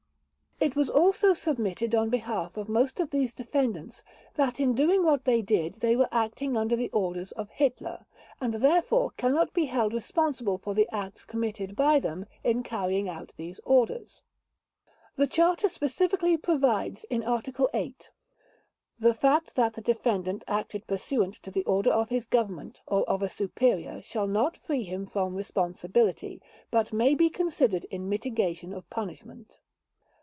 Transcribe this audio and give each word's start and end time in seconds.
It 0.63 0.75
was 0.75 0.91
also 0.91 1.33
submitted 1.33 1.95
on 1.95 2.11
behalf 2.11 2.55
of 2.55 2.69
most 2.69 2.99
of 2.99 3.09
these 3.09 3.33
defendants 3.33 4.03
that 4.35 4.59
in 4.59 4.75
doing 4.75 5.03
what 5.03 5.25
they 5.25 5.41
did 5.41 5.73
they 5.81 5.95
were 5.95 6.07
acting 6.11 6.55
under 6.55 6.75
the 6.75 6.91
orders 6.91 7.31
of 7.31 7.49
Hitler, 7.49 8.05
and 8.39 8.53
therefore 8.53 9.09
cannot 9.17 9.53
be 9.53 9.65
held 9.65 9.91
responsible 9.91 10.59
for 10.59 10.75
the 10.75 10.87
acts 10.91 11.25
committed 11.25 11.75
by 11.75 11.99
them 11.99 12.27
in 12.43 12.61
carrying 12.61 13.09
out 13.09 13.33
these 13.37 13.59
orders. 13.65 14.21
The 15.15 15.25
Charter 15.25 15.67
specifically 15.67 16.37
provides 16.37 17.05
in 17.05 17.23
Article 17.23 17.67
8: 17.73 18.11
"The 18.99 19.15
fact 19.15 19.55
that 19.55 19.73
the 19.73 19.81
Defendant 19.81 20.43
acted 20.47 20.85
pursuant 20.85 21.33
to 21.41 21.63
order 21.63 21.89
of 21.89 22.09
his 22.09 22.27
Government 22.27 22.83
or 22.85 23.01
of 23.09 23.23
a 23.23 23.29
superior 23.29 23.99
shall 24.03 24.27
not 24.27 24.57
free 24.57 24.83
him 24.83 25.07
from 25.07 25.33
responsibility, 25.33 26.39
but 26.69 26.93
may 26.93 27.15
be 27.15 27.31
considered 27.31 27.85
in 27.85 28.07
mitigation 28.07 28.73
of 28.73 28.87
punishment." 28.91 29.57